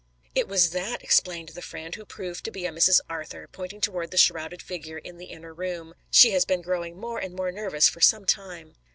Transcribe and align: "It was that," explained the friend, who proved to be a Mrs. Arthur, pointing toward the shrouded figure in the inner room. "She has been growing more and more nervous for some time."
"It 0.33 0.47
was 0.47 0.71
that," 0.71 1.03
explained 1.03 1.49
the 1.49 1.61
friend, 1.61 1.93
who 1.93 2.05
proved 2.05 2.43
to 2.45 2.51
be 2.51 2.65
a 2.65 2.71
Mrs. 2.71 3.01
Arthur, 3.07 3.47
pointing 3.47 3.79
toward 3.81 4.09
the 4.09 4.17
shrouded 4.17 4.59
figure 4.59 4.97
in 4.97 5.19
the 5.19 5.25
inner 5.25 5.53
room. 5.53 5.93
"She 6.09 6.31
has 6.31 6.43
been 6.43 6.63
growing 6.63 6.99
more 6.99 7.19
and 7.19 7.35
more 7.35 7.51
nervous 7.51 7.87
for 7.87 8.01
some 8.01 8.25
time." 8.25 8.73